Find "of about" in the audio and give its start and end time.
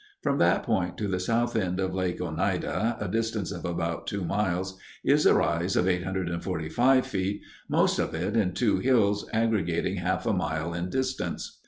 3.51-4.07